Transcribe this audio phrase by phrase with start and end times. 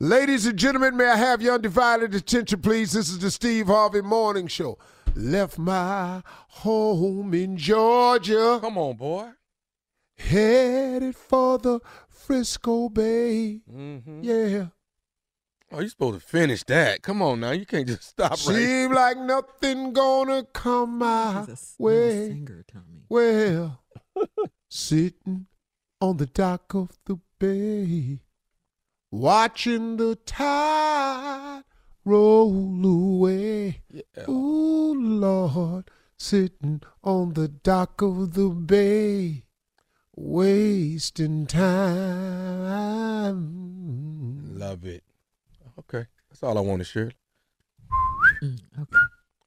[0.00, 2.92] Ladies and gentlemen, may I have your undivided attention, please?
[2.92, 4.78] This is the Steve Harvey Morning Show.
[5.16, 8.58] Left my home in Georgia.
[8.60, 9.30] Come on, boy.
[10.16, 13.60] Headed for the Frisco Bay.
[13.68, 14.20] Mm-hmm.
[14.22, 14.66] Yeah.
[15.72, 17.02] Oh, you supposed to finish that.
[17.02, 17.50] Come on now.
[17.50, 21.44] You can't just stop right Seem like nothing gonna come my
[21.76, 22.28] way.
[22.28, 23.02] singer, Tommy.
[23.08, 23.82] Well,
[24.68, 25.46] sitting
[26.00, 28.20] on the dock of the bay,
[29.10, 31.62] watching the tide
[32.04, 33.80] roll away.
[34.28, 39.44] Ooh, Lord, sitting on the dock of the bay,
[40.16, 41.68] wasting time.
[44.58, 45.04] Love it.
[45.78, 46.06] Okay.
[46.30, 47.12] That's all I want to share.
[48.42, 48.98] Mm, okay.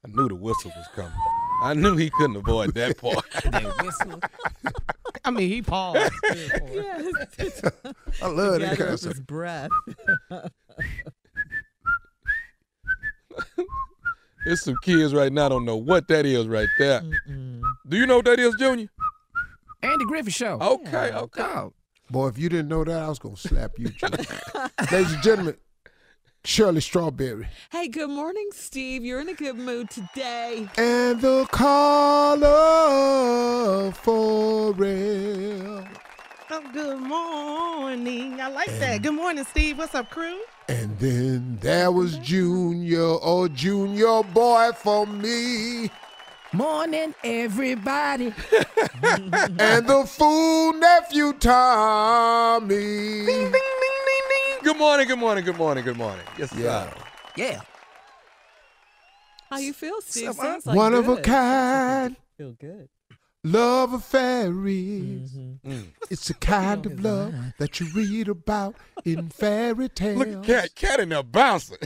[0.04, 1.12] I knew the whistle was coming.
[1.62, 3.24] I knew he couldn't avoid that part.
[3.52, 4.91] I
[5.32, 6.12] mean, he paused.
[8.22, 9.70] I love that kind of his breath.
[14.44, 17.02] There's some kids right now don't know what that is right there.
[17.88, 18.88] Do you know what that is, Junior?
[19.82, 20.58] Andy Griffith Show.
[20.60, 21.42] Okay, okay.
[21.42, 21.72] Oh.
[22.10, 23.88] Boy, if you didn't know that, I was gonna slap you.
[23.88, 24.18] Junior.
[24.90, 25.56] Ladies and gentlemen,
[26.44, 27.46] Shirley Strawberry.
[27.70, 29.04] Hey, good morning, Steve.
[29.04, 30.68] You're in a good mood today.
[30.76, 32.50] And the caller
[33.92, 35.86] for real.
[36.50, 38.40] Oh, good morning.
[38.40, 39.02] I like that.
[39.02, 39.78] Good morning, Steve.
[39.78, 40.40] What's up, crew?
[40.68, 45.90] And then there was Junior, oh Junior boy for me.
[46.52, 48.26] Morning, everybody.
[49.02, 52.72] and the fool nephew Tommy.
[54.72, 56.24] Good morning, good morning, good morning, good morning.
[56.38, 56.84] Yes, Yeah.
[56.88, 56.94] sir.
[57.36, 57.60] Yeah.
[59.50, 60.32] How you feel, Steve?
[60.32, 62.16] So, like One of a kind.
[62.38, 62.88] Feel good.
[63.44, 65.34] Love of fairies.
[65.34, 65.88] Mm.
[66.10, 68.74] It's the kind of love that you read about
[69.04, 70.16] in fairy tales.
[70.20, 70.74] Look at Cat.
[70.74, 71.76] Cat in there bouncing.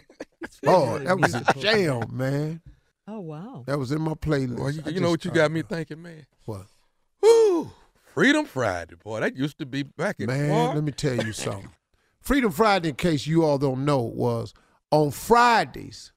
[0.64, 2.60] Oh, that was a jam, man.
[3.08, 3.64] Oh wow.
[3.66, 4.58] That was in my playlist.
[4.58, 6.24] Boy, you, you know what you got me thinking, man?
[6.44, 6.66] What?
[7.20, 7.68] Woo!
[8.14, 9.18] Freedom Friday, boy.
[9.18, 10.74] That used to be back in Man, Florida.
[10.76, 11.70] let me tell you something.
[12.26, 14.52] Freedom Friday, in case you all don't know, was
[14.90, 16.10] on Fridays.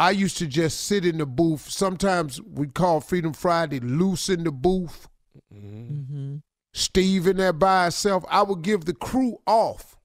[0.00, 1.70] I used to just sit in the booth.
[1.70, 5.08] Sometimes we call Freedom Friday loose in the booth.
[5.54, 6.38] Mm-hmm.
[6.74, 9.96] Steve in there by himself, I would give the crew off.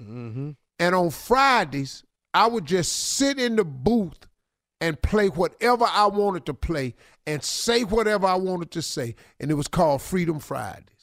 [0.00, 0.50] Mm-hmm.
[0.80, 2.02] And on Fridays,
[2.32, 4.26] I would just sit in the booth
[4.80, 9.14] and play whatever I wanted to play and say whatever I wanted to say.
[9.38, 10.93] And it was called Freedom Fridays.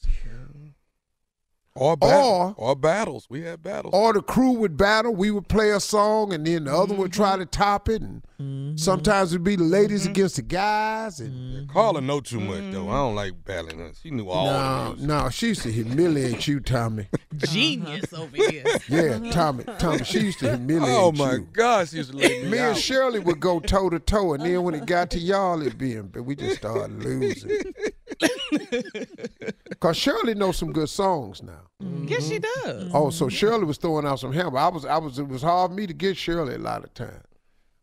[1.73, 3.27] Or, battle, or, or battles.
[3.29, 3.93] We had battles.
[3.93, 5.15] Or the crew would battle.
[5.15, 7.41] We would play a song, and then the other would try mm-hmm.
[7.41, 8.01] to top it.
[8.01, 8.77] And Mm-hmm.
[8.77, 10.11] sometimes it'd be the ladies mm-hmm.
[10.11, 11.19] against the guys.
[11.19, 11.71] And mm-hmm.
[11.71, 12.89] Carla know too much though.
[12.89, 13.91] I don't like battling her.
[14.01, 14.45] She knew all.
[14.45, 17.07] no, of no, she used to humiliate you, Tommy.
[17.37, 18.23] Genius uh-huh.
[18.23, 18.63] over here.
[18.89, 21.47] Yeah, Tommy, Tommy, she used to oh, humiliate Oh my you.
[21.53, 22.69] gosh, she used to let me, Me out.
[22.69, 25.77] and Shirley would go toe to toe, and then when it got to y'all, it
[25.77, 27.61] be, but we just started losing.
[29.81, 31.63] Cause Shirley knows some good songs now.
[31.81, 32.07] Mm-hmm.
[32.07, 32.91] Yes, she does.
[32.93, 33.29] Oh, so mm-hmm.
[33.35, 34.59] Shirley was throwing out some hammer.
[34.59, 35.17] I was, I was.
[35.17, 37.25] It was hard for me to get Shirley a lot of times.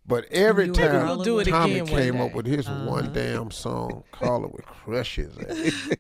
[0.07, 2.21] But every You and time Carla do it Tommy again came day.
[2.21, 2.87] up with his uh-huh.
[2.87, 5.91] one damn song, Carla would crush his ass.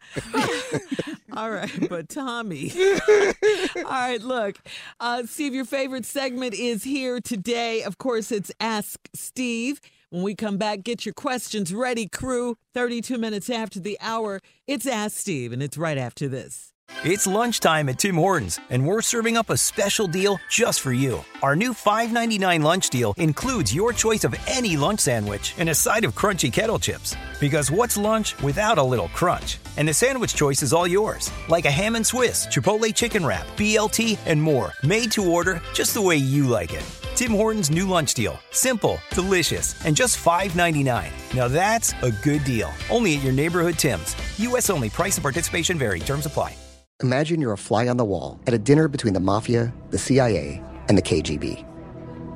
[1.36, 2.72] All right, but Tommy.
[3.76, 4.56] All right, look.
[4.98, 7.82] Uh, Steve, your favorite segment is here today.
[7.82, 9.80] Of course, it's Ask Steve.
[10.10, 12.56] When we come back, get your questions ready, crew.
[12.72, 16.72] 32 minutes after the hour, it's Ask Steve, and it's right after this.
[17.04, 21.22] It's lunchtime at Tim Hortons, and we're serving up a special deal just for you.
[21.42, 26.04] Our new $5.99 lunch deal includes your choice of any lunch sandwich and a side
[26.04, 27.14] of crunchy kettle chips.
[27.38, 29.58] Because what's lunch without a little crunch?
[29.76, 33.46] And the sandwich choice is all yours, like a ham and Swiss, Chipotle chicken wrap,
[33.58, 36.97] BLT, and more, made to order just the way you like it.
[37.18, 38.38] Tim Hortons' new lunch deal.
[38.52, 41.10] Simple, delicious, and just $5.99.
[41.34, 42.70] Now that's a good deal.
[42.90, 44.14] Only at your neighborhood Tim's.
[44.38, 44.70] U.S.
[44.70, 44.88] only.
[44.88, 45.98] Price and participation vary.
[45.98, 46.54] Terms apply.
[47.02, 50.62] Imagine you're a fly on the wall at a dinner between the mafia, the CIA,
[50.86, 51.66] and the KGB.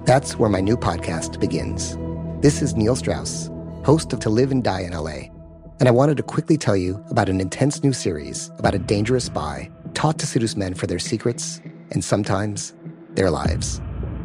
[0.04, 1.96] That's where my new podcast begins.
[2.40, 3.52] This is Neil Strauss,
[3.84, 5.30] host of To Live and Die in LA.
[5.78, 9.26] And I wanted to quickly tell you about an intense new series about a dangerous
[9.26, 11.60] spy taught to seduce men for their secrets
[11.92, 12.74] and sometimes
[13.14, 13.80] their lives.